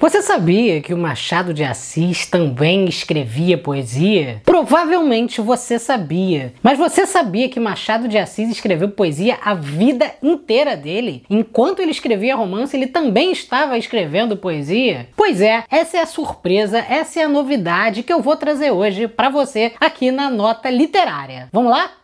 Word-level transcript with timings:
Você 0.00 0.22
sabia 0.22 0.80
que 0.80 0.94
o 0.94 0.96
Machado 0.96 1.52
de 1.52 1.62
Assis 1.62 2.24
também 2.24 2.86
escrevia 2.86 3.58
poesia? 3.58 4.40
Provavelmente 4.46 5.42
você 5.42 5.78
sabia. 5.78 6.54
Mas 6.62 6.78
você 6.78 7.04
sabia 7.04 7.50
que 7.50 7.60
Machado 7.60 8.08
de 8.08 8.16
Assis 8.16 8.48
escreveu 8.48 8.88
poesia 8.88 9.36
a 9.44 9.52
vida 9.52 10.10
inteira 10.22 10.74
dele? 10.74 11.22
Enquanto 11.28 11.80
ele 11.80 11.90
escrevia 11.90 12.34
romance, 12.34 12.74
ele 12.74 12.86
também 12.86 13.30
estava 13.30 13.76
escrevendo 13.76 14.38
poesia? 14.38 15.06
Pois 15.14 15.42
é, 15.42 15.64
essa 15.70 15.98
é 15.98 16.00
a 16.00 16.06
surpresa, 16.06 16.78
essa 16.78 17.20
é 17.20 17.24
a 17.24 17.28
novidade 17.28 18.02
que 18.02 18.12
eu 18.12 18.22
vou 18.22 18.36
trazer 18.36 18.70
hoje 18.70 19.06
para 19.06 19.28
você 19.28 19.74
aqui 19.78 20.10
na 20.10 20.30
Nota 20.30 20.70
Literária. 20.70 21.50
Vamos 21.52 21.72
lá? 21.72 21.99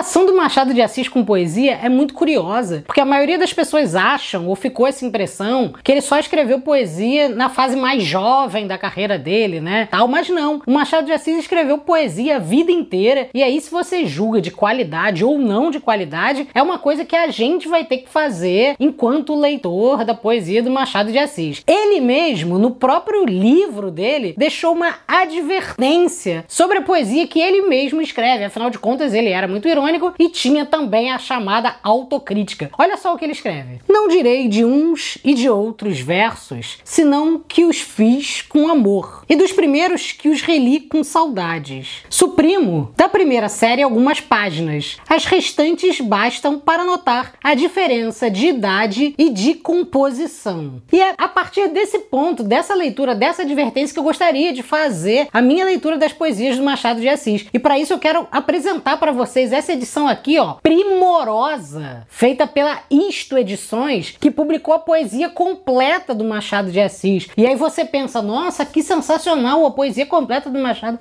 Relação 0.00 0.24
do 0.24 0.34
Machado 0.34 0.72
de 0.72 0.80
Assis 0.80 1.08
com 1.08 1.22
poesia 1.22 1.78
é 1.82 1.88
muito 1.90 2.14
curiosa, 2.14 2.82
porque 2.86 3.02
a 3.02 3.04
maioria 3.04 3.38
das 3.38 3.52
pessoas 3.52 3.94
acham, 3.94 4.48
ou 4.48 4.56
ficou 4.56 4.86
essa 4.86 5.04
impressão, 5.04 5.74
que 5.84 5.92
ele 5.92 6.00
só 6.00 6.18
escreveu 6.18 6.62
poesia 6.62 7.28
na 7.28 7.50
fase 7.50 7.76
mais 7.76 8.02
jovem 8.02 8.66
da 8.66 8.78
carreira 8.78 9.18
dele, 9.18 9.60
né? 9.60 9.88
Tal, 9.90 10.08
mas 10.08 10.30
não. 10.30 10.62
O 10.66 10.72
Machado 10.72 11.04
de 11.04 11.12
Assis 11.12 11.38
escreveu 11.38 11.76
poesia 11.76 12.36
a 12.36 12.38
vida 12.38 12.72
inteira, 12.72 13.28
e 13.34 13.42
aí 13.42 13.60
se 13.60 13.70
você 13.70 14.06
julga 14.06 14.40
de 14.40 14.50
qualidade 14.50 15.22
ou 15.22 15.38
não 15.38 15.70
de 15.70 15.78
qualidade, 15.78 16.48
é 16.54 16.62
uma 16.62 16.78
coisa 16.78 17.04
que 17.04 17.14
a 17.14 17.28
gente 17.28 17.68
vai 17.68 17.84
ter 17.84 17.98
que 17.98 18.08
fazer 18.08 18.76
enquanto 18.80 19.38
leitor 19.38 20.02
da 20.06 20.14
poesia 20.14 20.62
do 20.62 20.70
Machado 20.70 21.12
de 21.12 21.18
Assis. 21.18 21.62
Ele 21.66 22.00
mesmo, 22.00 22.58
no 22.58 22.70
próprio 22.70 23.26
livro 23.26 23.90
dele, 23.90 24.34
deixou 24.34 24.72
uma 24.72 24.94
advertência 25.06 26.42
sobre 26.48 26.78
a 26.78 26.82
poesia 26.82 27.26
que 27.26 27.38
ele 27.38 27.68
mesmo 27.68 28.00
escreve. 28.00 28.44
Afinal 28.44 28.70
de 28.70 28.78
contas, 28.78 29.12
ele 29.12 29.28
era 29.28 29.46
muito 29.46 29.60
muito 29.60 29.68
irônico 29.90 30.14
e 30.18 30.28
tinha 30.28 30.64
também 30.64 31.10
a 31.10 31.18
chamada 31.18 31.76
autocrítica. 31.82 32.70
Olha 32.78 32.96
só 32.96 33.12
o 33.12 33.18
que 33.18 33.24
ele 33.24 33.32
escreve: 33.32 33.80
Não 33.88 34.08
direi 34.08 34.48
de 34.48 34.64
uns 34.64 35.18
e 35.24 35.34
de 35.34 35.48
outros 35.48 36.00
versos, 36.00 36.78
senão 36.84 37.42
que 37.46 37.64
os 37.64 37.80
fiz 37.80 38.42
com 38.42 38.68
amor, 38.68 39.24
e 39.28 39.36
dos 39.36 39.52
primeiros 39.52 40.12
que 40.12 40.28
os 40.28 40.42
reli 40.42 40.80
com 40.80 41.02
saudades. 41.02 42.02
Suprimo 42.08 42.92
da 42.96 43.08
primeira 43.08 43.48
série 43.48 43.82
algumas 43.82 44.20
páginas, 44.20 44.98
as 45.08 45.24
restantes 45.24 46.00
bastam 46.00 46.58
para 46.58 46.84
notar 46.84 47.34
a 47.42 47.54
diferença 47.54 48.30
de 48.30 48.48
idade 48.48 49.14
e 49.18 49.30
de 49.30 49.54
composição. 49.54 50.82
E 50.92 51.00
é 51.00 51.14
a 51.16 51.28
partir 51.28 51.68
desse 51.68 51.98
ponto, 52.00 52.42
dessa 52.42 52.74
leitura, 52.74 53.14
dessa 53.14 53.42
advertência 53.42 53.92
que 53.92 53.98
eu 53.98 54.04
gostaria 54.04 54.52
de 54.52 54.62
fazer 54.62 55.28
a 55.32 55.42
minha 55.42 55.64
leitura 55.64 55.98
das 55.98 56.12
poesias 56.12 56.56
do 56.56 56.62
Machado 56.62 57.00
de 57.00 57.08
Assis. 57.08 57.46
E 57.52 57.58
para 57.58 57.78
isso 57.78 57.92
eu 57.92 57.98
quero 57.98 58.26
apresentar 58.30 58.98
para 58.98 59.12
vocês 59.12 59.52
essa 59.52 59.72
edição 59.80 60.06
aqui, 60.06 60.38
ó, 60.38 60.54
primorosa, 60.62 62.06
feita 62.08 62.46
pela 62.46 62.82
Isto 62.90 63.38
Edições, 63.38 64.14
que 64.20 64.30
publicou 64.30 64.74
a 64.74 64.78
poesia 64.78 65.30
completa 65.30 66.14
do 66.14 66.22
Machado 66.22 66.70
de 66.70 66.78
Assis. 66.78 67.28
E 67.34 67.46
aí 67.46 67.56
você 67.56 67.84
pensa, 67.84 68.20
nossa, 68.20 68.66
que 68.66 68.82
sensacional 68.82 69.64
a 69.64 69.70
poesia 69.70 70.04
completa 70.04 70.50
do 70.50 70.58
Machado 70.58 70.98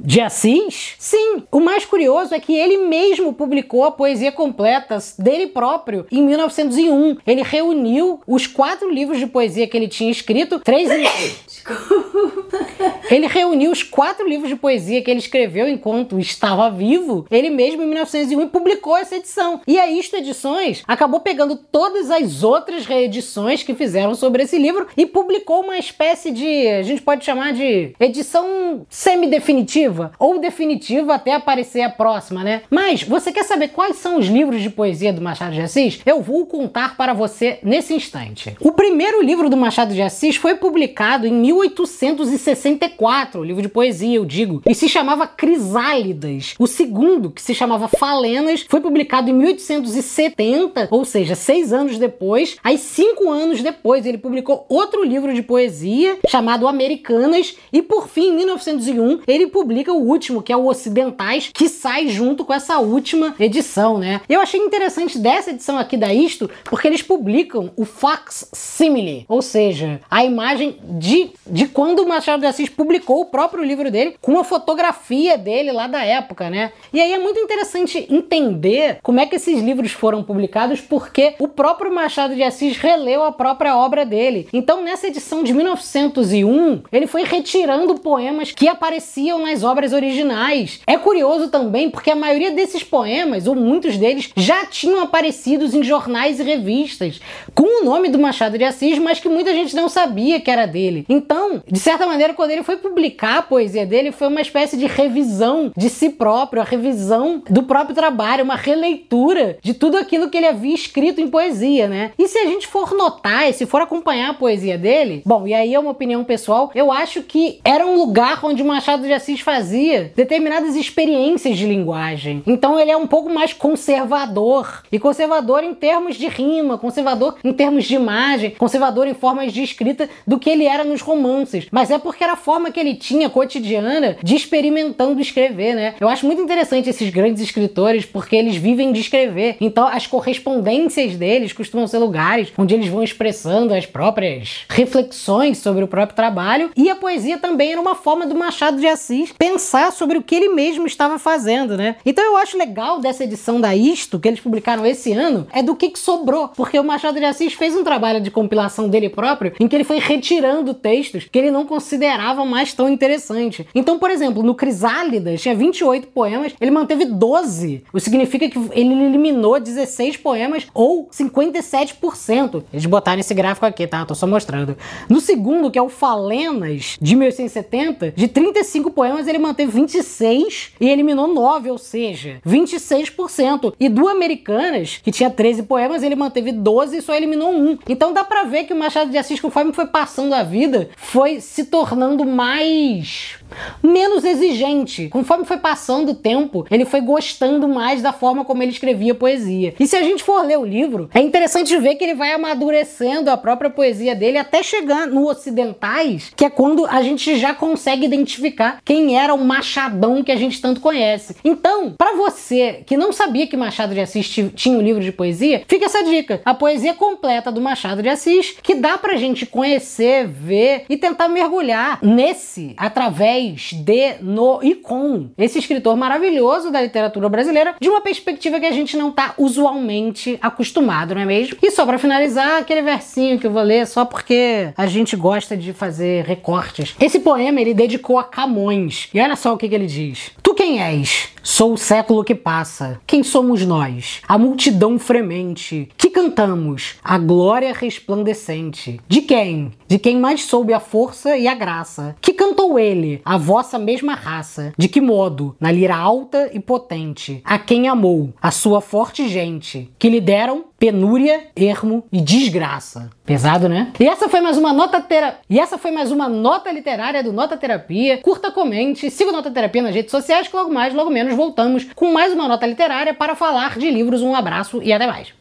de 0.00 0.20
Assis? 0.20 0.96
Sim, 0.98 1.44
o 1.52 1.60
mais 1.60 1.84
curioso 1.84 2.34
é 2.34 2.40
que 2.40 2.52
ele 2.52 2.88
mesmo 2.88 3.32
publicou 3.32 3.84
a 3.84 3.92
poesia 3.92 4.32
completa 4.32 4.98
dele 5.16 5.46
próprio 5.46 6.04
em 6.10 6.22
1901. 6.22 7.18
Ele 7.24 7.42
reuniu 7.42 8.20
os 8.26 8.48
quatro 8.48 8.90
livros 8.90 9.18
de 9.18 9.26
poesia 9.26 9.68
que 9.68 9.76
ele 9.76 9.88
tinha 9.88 10.10
escrito, 10.10 10.58
três 10.58 10.88
Desculpa. 11.46 12.66
Ele 13.10 13.26
reuniu 13.26 13.70
os 13.70 13.82
quatro 13.82 14.28
livros 14.28 14.48
de 14.48 14.56
poesia 14.56 15.02
que 15.02 15.10
ele 15.10 15.20
escreveu 15.20 15.68
enquanto 15.68 16.18
estava 16.18 16.70
vivo, 16.70 17.26
ele 17.30 17.50
mesmo 17.50 17.82
em 17.82 17.86
1901, 17.86 18.42
e 18.42 18.46
publicou 18.46 18.96
essa 18.96 19.16
edição. 19.16 19.60
E 19.66 19.78
a 19.78 19.90
Isto 19.90 20.16
Edições 20.16 20.82
acabou 20.86 21.20
pegando 21.20 21.56
todas 21.56 22.10
as 22.10 22.42
outras 22.42 22.86
reedições 22.86 23.62
que 23.62 23.74
fizeram 23.74 24.14
sobre 24.14 24.42
esse 24.42 24.58
livro 24.58 24.86
e 24.96 25.06
publicou 25.06 25.62
uma 25.62 25.78
espécie 25.78 26.30
de, 26.30 26.68
a 26.68 26.82
gente 26.82 27.02
pode 27.02 27.24
chamar 27.24 27.52
de 27.52 27.94
edição 27.98 28.86
semi-definitiva, 28.88 30.12
ou 30.18 30.38
definitiva 30.38 31.14
até 31.14 31.34
aparecer 31.34 31.82
a 31.82 31.90
próxima, 31.90 32.44
né? 32.44 32.62
Mas 32.70 33.02
você 33.02 33.32
quer 33.32 33.44
saber 33.44 33.68
quais 33.68 33.96
são 33.96 34.18
os 34.18 34.26
livros 34.26 34.62
de 34.62 34.70
poesia 34.70 35.12
do 35.12 35.20
Machado 35.20 35.54
de 35.54 35.60
Assis? 35.60 36.00
Eu 36.04 36.20
vou 36.20 36.46
contar 36.46 36.96
para 36.96 37.14
você 37.14 37.58
nesse 37.62 37.94
instante. 37.94 38.56
O 38.60 38.72
primeiro 38.72 39.22
livro 39.22 39.48
do 39.48 39.56
Machado 39.56 39.94
de 39.94 40.02
Assis 40.02 40.36
foi 40.36 40.54
publicado 40.54 41.26
em 41.26 41.32
1860 41.32 42.67
64, 42.74 43.42
livro 43.42 43.62
de 43.62 43.68
poesia, 43.68 44.16
eu 44.16 44.24
digo, 44.24 44.62
e 44.66 44.74
se 44.74 44.88
chamava 44.88 45.26
Crisálidas. 45.26 46.54
O 46.58 46.66
segundo, 46.66 47.30
que 47.30 47.40
se 47.40 47.54
chamava 47.54 47.88
Falenas, 47.88 48.66
foi 48.68 48.80
publicado 48.80 49.30
em 49.30 49.32
1870, 49.32 50.88
ou 50.90 51.04
seja, 51.04 51.34
seis 51.34 51.72
anos 51.72 51.98
depois. 51.98 52.56
Aí, 52.62 52.76
cinco 52.76 53.30
anos 53.30 53.62
depois, 53.62 54.04
ele 54.04 54.18
publicou 54.18 54.66
outro 54.68 55.04
livro 55.04 55.32
de 55.32 55.42
poesia 55.42 56.18
chamado 56.26 56.68
Americanas, 56.68 57.56
e 57.72 57.82
por 57.82 58.08
fim, 58.08 58.30
em 58.30 58.36
1901, 58.36 59.20
ele 59.26 59.46
publica 59.46 59.92
o 59.92 60.06
último, 60.06 60.42
que 60.42 60.52
é 60.52 60.56
o 60.56 60.66
Ocidentais, 60.66 61.50
que 61.52 61.68
sai 61.68 62.08
junto 62.08 62.44
com 62.44 62.52
essa 62.52 62.78
última 62.78 63.34
edição, 63.38 63.98
né? 63.98 64.20
Eu 64.28 64.40
achei 64.40 64.60
interessante 64.60 65.18
dessa 65.18 65.50
edição 65.50 65.78
aqui 65.78 65.96
da 65.96 66.12
Isto, 66.12 66.50
porque 66.64 66.86
eles 66.86 67.02
publicam 67.02 67.70
o 67.76 67.84
fax 67.84 68.48
simile, 68.52 69.24
ou 69.28 69.40
seja, 69.40 70.00
a 70.10 70.24
imagem 70.24 70.76
de, 70.82 71.30
de 71.46 71.66
quando 71.66 72.00
o 72.00 72.08
Machado 72.08 72.40
de 72.40 72.46
Assis 72.46 72.57
publicou 72.66 73.20
o 73.20 73.26
próprio 73.26 73.62
livro 73.62 73.90
dele, 73.90 74.16
com 74.22 74.38
a 74.38 74.44
fotografia 74.44 75.36
dele 75.36 75.70
lá 75.70 75.86
da 75.86 76.02
época, 76.02 76.48
né? 76.48 76.72
E 76.92 77.02
aí 77.02 77.12
é 77.12 77.18
muito 77.18 77.38
interessante 77.38 78.06
entender 78.08 78.98
como 79.02 79.20
é 79.20 79.26
que 79.26 79.36
esses 79.36 79.60
livros 79.60 79.92
foram 79.92 80.22
publicados, 80.22 80.80
porque 80.80 81.34
o 81.38 81.48
próprio 81.48 81.94
Machado 81.94 82.34
de 82.34 82.42
Assis 82.42 82.78
releu 82.78 83.22
a 83.22 83.32
própria 83.32 83.76
obra 83.76 84.06
dele. 84.06 84.48
Então, 84.52 84.82
nessa 84.82 85.08
edição 85.08 85.42
de 85.42 85.52
1901, 85.52 86.82
ele 86.90 87.06
foi 87.06 87.24
retirando 87.24 87.94
poemas 87.96 88.52
que 88.52 88.68
apareciam 88.68 89.40
nas 89.40 89.62
obras 89.62 89.92
originais. 89.92 90.80
É 90.86 90.96
curioso 90.96 91.48
também 91.48 91.90
porque 91.90 92.10
a 92.10 92.16
maioria 92.16 92.52
desses 92.52 92.82
poemas, 92.82 93.46
ou 93.46 93.54
muitos 93.54 93.96
deles, 93.96 94.30
já 94.36 94.64
tinham 94.64 95.00
aparecido 95.00 95.66
em 95.66 95.82
jornais 95.82 96.40
e 96.40 96.42
revistas 96.42 97.20
com 97.54 97.82
o 97.82 97.84
nome 97.84 98.08
do 98.08 98.18
Machado 98.18 98.56
de 98.56 98.64
Assis, 98.64 98.98
mas 98.98 99.20
que 99.20 99.28
muita 99.28 99.52
gente 99.52 99.74
não 99.74 99.88
sabia 99.88 100.40
que 100.40 100.50
era 100.50 100.66
dele. 100.66 101.04
Então, 101.08 101.62
de 101.66 101.78
certa 101.78 102.06
maneira, 102.06 102.34
quando 102.34 102.47
ele 102.50 102.62
foi 102.62 102.76
publicar 102.76 103.38
a 103.38 103.42
poesia 103.42 103.86
dele, 103.86 104.12
foi 104.12 104.28
uma 104.28 104.40
espécie 104.40 104.76
de 104.76 104.86
revisão 104.86 105.72
de 105.76 105.88
si 105.88 106.10
próprio, 106.10 106.62
a 106.62 106.64
revisão 106.64 107.42
do 107.48 107.62
próprio 107.62 107.94
trabalho, 107.94 108.44
uma 108.44 108.56
releitura 108.56 109.58
de 109.62 109.74
tudo 109.74 109.96
aquilo 109.96 110.28
que 110.28 110.36
ele 110.36 110.46
havia 110.46 110.74
escrito 110.74 111.20
em 111.20 111.28
poesia, 111.28 111.88
né? 111.88 112.12
E 112.18 112.28
se 112.28 112.38
a 112.38 112.46
gente 112.46 112.66
for 112.66 112.92
notar 112.92 113.48
e 113.48 113.52
se 113.52 113.66
for 113.66 113.80
acompanhar 113.80 114.30
a 114.30 114.34
poesia 114.34 114.78
dele, 114.78 115.22
bom, 115.24 115.46
e 115.46 115.54
aí 115.54 115.74
é 115.74 115.78
uma 115.78 115.90
opinião 115.90 116.24
pessoal, 116.24 116.70
eu 116.74 116.92
acho 116.92 117.22
que 117.22 117.60
era 117.64 117.86
um 117.86 117.96
lugar 117.96 118.44
onde 118.44 118.62
Machado 118.62 119.02
de 119.02 119.12
Assis 119.12 119.40
fazia 119.40 120.12
determinadas 120.14 120.76
experiências 120.76 121.56
de 121.56 121.66
linguagem. 121.66 122.42
Então 122.46 122.78
ele 122.78 122.90
é 122.90 122.96
um 122.96 123.06
pouco 123.06 123.30
mais 123.30 123.52
conservador. 123.52 124.82
E 124.92 124.98
conservador 124.98 125.64
em 125.64 125.74
termos 125.74 126.16
de 126.16 126.28
rima, 126.28 126.78
conservador 126.78 127.36
em 127.42 127.52
termos 127.52 127.84
de 127.84 127.94
imagem, 127.94 128.50
conservador 128.50 129.06
em 129.06 129.14
formas 129.14 129.52
de 129.52 129.62
escrita 129.62 130.08
do 130.26 130.38
que 130.38 130.50
ele 130.50 130.64
era 130.64 130.84
nos 130.84 131.00
romances. 131.00 131.66
Mas 131.70 131.90
é 131.90 131.98
porque 131.98 132.22
era 132.22 132.36
forma 132.38 132.70
que 132.70 132.80
ele 132.80 132.94
tinha 132.94 133.28
cotidiana 133.28 134.16
de 134.22 134.34
experimentando 134.34 135.20
escrever, 135.20 135.74
né? 135.74 135.94
Eu 136.00 136.08
acho 136.08 136.24
muito 136.24 136.40
interessante 136.40 136.88
esse 136.88 136.98
esses 136.98 137.10
grandes 137.10 137.42
escritores 137.42 138.04
porque 138.04 138.36
eles 138.36 138.56
vivem 138.56 138.92
de 138.92 139.00
escrever. 139.00 139.56
Então 139.60 139.86
as 139.86 140.06
correspondências 140.06 141.16
deles 141.16 141.52
costumam 141.52 141.86
ser 141.86 141.98
lugares 141.98 142.52
onde 142.56 142.74
eles 142.74 142.88
vão 142.88 143.02
expressando 143.02 143.74
as 143.74 143.86
próprias 143.86 144.64
reflexões 144.68 145.58
sobre 145.58 145.84
o 145.84 145.88
próprio 145.88 146.16
trabalho. 146.16 146.70
E 146.76 146.90
a 146.90 146.96
poesia 146.96 147.38
também 147.38 147.72
era 147.72 147.80
uma 147.80 147.94
forma 147.94 148.26
do 148.26 148.34
Machado 148.34 148.78
de 148.78 148.86
Assis 148.86 149.32
pensar 149.32 149.92
sobre 149.92 150.18
o 150.18 150.22
que 150.22 150.34
ele 150.34 150.48
mesmo 150.48 150.86
estava 150.86 151.18
fazendo, 151.18 151.76
né? 151.76 151.96
Então 152.04 152.24
eu 152.24 152.36
acho 152.36 152.58
legal 152.58 153.00
dessa 153.00 153.24
edição 153.24 153.60
da 153.60 153.74
Isto, 153.74 154.18
que 154.18 154.28
eles 154.28 154.40
publicaram 154.40 154.84
esse 154.84 155.12
ano, 155.12 155.46
é 155.52 155.62
do 155.62 155.76
que, 155.76 155.90
que 155.90 155.98
sobrou. 155.98 156.48
Porque 156.48 156.78
o 156.78 156.84
Machado 156.84 157.18
de 157.18 157.24
Assis 157.24 157.52
fez 157.54 157.74
um 157.74 157.84
trabalho 157.84 158.20
de 158.20 158.30
compilação 158.30 158.88
dele 158.88 159.08
próprio 159.08 159.52
em 159.60 159.68
que 159.68 159.76
ele 159.76 159.84
foi 159.84 159.98
retirando 159.98 160.74
textos 160.74 161.26
que 161.30 161.38
ele 161.38 161.50
não 161.50 161.64
considerava 161.64 162.27
mais 162.44 162.72
tão 162.72 162.88
interessante. 162.88 163.66
Então, 163.74 163.98
por 163.98 164.10
exemplo, 164.10 164.42
no 164.42 164.54
Crisálidas 164.54 165.40
tinha 165.40 165.54
28 165.54 166.08
poemas, 166.08 166.52
ele 166.60 166.70
manteve 166.70 167.04
12. 167.04 167.84
O 167.92 167.96
que 167.96 168.00
significa 168.00 168.48
que 168.48 168.58
ele 168.72 168.92
eliminou 168.92 169.60
16 169.60 170.16
poemas 170.16 170.66
ou 170.74 171.08
57%. 171.10 172.64
Eles 172.72 172.86
botaram 172.86 173.20
esse 173.20 173.34
gráfico 173.34 173.66
aqui, 173.66 173.86
tá? 173.86 174.04
Tô 174.04 174.14
só 174.14 174.26
mostrando. 174.26 174.76
No 175.08 175.20
segundo, 175.20 175.70
que 175.70 175.78
é 175.78 175.82
o 175.82 175.88
Falenas, 175.88 176.96
de 177.00 177.16
1870, 177.16 178.12
de 178.12 178.28
35 178.28 178.90
poemas 178.90 179.26
ele 179.26 179.38
manteve 179.38 179.72
26 179.72 180.72
e 180.80 180.88
eliminou 180.88 181.28
9, 181.28 181.70
ou 181.70 181.78
seja, 181.78 182.40
26%. 182.46 183.74
E 183.78 183.88
do 183.88 184.08
Americanas, 184.08 185.00
que 185.02 185.12
tinha 185.12 185.30
13 185.30 185.64
poemas, 185.64 186.02
ele 186.02 186.14
manteve 186.14 186.52
12 186.52 186.96
e 186.96 187.02
só 187.02 187.14
eliminou 187.14 187.52
um. 187.52 187.78
Então 187.88 188.12
dá 188.12 188.24
pra 188.24 188.44
ver 188.44 188.64
que 188.64 188.72
o 188.72 188.76
Machado 188.76 189.10
de 189.10 189.18
Assis, 189.18 189.40
conforme 189.40 189.72
foi 189.72 189.86
passando 189.86 190.32
a 190.34 190.42
vida, 190.42 190.90
foi 190.96 191.40
se 191.40 191.64
tornando 191.64 192.07
mais 192.16 193.37
menos 193.82 194.24
exigente. 194.24 195.08
Conforme 195.08 195.44
foi 195.44 195.58
passando 195.58 196.10
o 196.10 196.14
tempo, 196.14 196.66
ele 196.70 196.84
foi 196.84 197.00
gostando 197.00 197.68
mais 197.68 198.02
da 198.02 198.12
forma 198.12 198.44
como 198.44 198.62
ele 198.62 198.72
escrevia 198.72 199.14
poesia. 199.14 199.74
E 199.78 199.86
se 199.86 199.96
a 199.96 200.02
gente 200.02 200.22
for 200.22 200.44
ler 200.44 200.58
o 200.58 200.64
livro, 200.64 201.08
é 201.14 201.20
interessante 201.20 201.76
ver 201.76 201.94
que 201.94 202.04
ele 202.04 202.14
vai 202.14 202.32
amadurecendo 202.32 203.30
a 203.30 203.36
própria 203.36 203.70
poesia 203.70 204.14
dele 204.14 204.38
até 204.38 204.62
chegar 204.62 205.06
no 205.06 205.28
Ocidentais, 205.28 206.32
que 206.36 206.44
é 206.44 206.50
quando 206.50 206.86
a 206.86 207.02
gente 207.02 207.38
já 207.38 207.54
consegue 207.54 208.04
identificar 208.04 208.80
quem 208.84 209.18
era 209.18 209.34
o 209.34 209.44
Machadão 209.44 210.22
que 210.22 210.32
a 210.32 210.36
gente 210.36 210.60
tanto 210.60 210.80
conhece. 210.80 211.36
Então, 211.44 211.94
para 211.96 212.16
você 212.16 212.82
que 212.86 212.96
não 212.96 213.12
sabia 213.12 213.46
que 213.46 213.56
Machado 213.56 213.94
de 213.94 214.00
Assis 214.00 214.28
tinha 214.54 214.78
um 214.78 214.82
livro 214.82 215.02
de 215.02 215.12
poesia, 215.12 215.62
fica 215.66 215.86
essa 215.86 216.02
dica: 216.04 216.40
a 216.44 216.54
poesia 216.54 216.94
completa 216.94 217.52
do 217.52 217.60
Machado 217.60 218.02
de 218.02 218.08
Assis, 218.08 218.56
que 218.62 218.74
dá 218.74 218.98
pra 218.98 219.16
gente 219.16 219.46
conhecer, 219.46 220.26
ver 220.26 220.84
e 220.88 220.96
tentar 220.96 221.28
mergulhar 221.28 221.98
nesse 222.02 222.74
através 222.76 223.37
de, 223.38 224.14
no 224.20 224.60
e 224.62 224.74
com 224.74 225.30
esse 225.36 225.58
escritor 225.58 225.96
maravilhoso 225.96 226.70
da 226.70 226.80
literatura 226.80 227.28
brasileira, 227.28 227.74
de 227.80 227.88
uma 227.88 228.00
perspectiva 228.00 228.60
que 228.60 228.66
a 228.66 228.72
gente 228.72 228.96
não 228.96 229.10
está 229.10 229.34
usualmente 229.38 230.38
acostumado, 230.40 231.14
não 231.14 231.22
é 231.22 231.26
mesmo? 231.26 231.56
E 231.62 231.70
só 231.70 231.84
para 231.84 231.98
finalizar, 231.98 232.58
aquele 232.58 232.82
versinho 232.82 233.38
que 233.38 233.46
eu 233.46 233.50
vou 233.50 233.62
ler 233.62 233.86
só 233.86 234.04
porque 234.04 234.72
a 234.76 234.86
gente 234.86 235.16
gosta 235.16 235.56
de 235.56 235.72
fazer 235.72 236.24
recortes. 236.24 236.94
Esse 237.00 237.20
poema 237.20 237.60
ele 237.60 237.74
dedicou 237.74 238.18
a 238.18 238.24
Camões. 238.24 239.08
E 239.12 239.20
olha 239.20 239.36
só 239.36 239.52
o 239.52 239.56
que, 239.56 239.68
que 239.68 239.74
ele 239.74 239.86
diz: 239.86 240.30
Tu 240.42 240.54
quem 240.54 240.80
és? 240.80 241.28
Sou 241.42 241.72
o 241.72 241.78
século 241.78 242.22
que 242.22 242.34
passa. 242.34 243.00
Quem 243.06 243.22
somos 243.22 243.64
nós? 243.64 244.20
A 244.28 244.36
multidão 244.36 244.98
fremente. 244.98 245.88
Que 245.96 246.10
cantamos? 246.10 246.96
A 247.02 247.16
glória 247.16 247.72
resplandecente. 247.72 249.00
De 249.08 249.22
quem? 249.22 249.72
De 249.86 249.98
quem 249.98 250.18
mais 250.18 250.44
soube 250.44 250.74
a 250.74 250.80
força 250.80 251.36
e 251.36 251.48
a 251.48 251.54
graça. 251.54 252.14
Que 252.20 252.34
cantou 252.34 252.78
ele? 252.78 253.22
A 253.28 253.36
vossa 253.36 253.78
mesma 253.78 254.14
raça. 254.14 254.72
De 254.78 254.88
que 254.88 255.02
modo? 255.02 255.54
Na 255.60 255.70
lira 255.70 255.94
alta 255.94 256.48
e 256.50 256.58
potente. 256.58 257.42
A 257.44 257.58
quem 257.58 257.86
amou? 257.86 258.32
A 258.40 258.50
sua 258.50 258.80
forte 258.80 259.28
gente. 259.28 259.92
Que 259.98 260.08
lhe 260.08 260.18
deram 260.18 260.64
penúria, 260.78 261.48
ermo 261.54 262.06
e 262.10 262.22
desgraça. 262.22 263.10
Pesado, 263.26 263.68
né? 263.68 263.92
E 264.00 264.08
essa 264.08 264.30
foi 264.30 264.40
mais 264.40 264.56
uma 264.56 264.72
nota 264.72 264.98
tera... 264.98 265.40
E 265.50 265.60
essa 265.60 265.76
foi 265.76 265.90
mais 265.90 266.10
uma 266.10 266.26
nota 266.26 266.72
literária 266.72 267.22
do 267.22 267.30
Nota 267.30 267.54
Terapia. 267.54 268.16
Curta, 268.16 268.50
comente, 268.50 269.10
siga 269.10 269.28
o 269.28 269.32
Nota 269.34 269.50
Terapia 269.50 269.82
nas 269.82 269.94
redes 269.94 270.10
sociais 270.10 270.48
que 270.48 270.56
logo 270.56 270.72
mais, 270.72 270.94
logo 270.94 271.10
menos 271.10 271.34
voltamos 271.34 271.84
com 271.94 272.10
mais 272.10 272.32
uma 272.32 272.48
nota 272.48 272.64
literária 272.64 273.12
para 273.12 273.36
falar 273.36 273.78
de 273.78 273.90
livros. 273.90 274.22
Um 274.22 274.34
abraço 274.34 274.80
e 274.82 274.90
até 274.90 275.06
mais. 275.06 275.37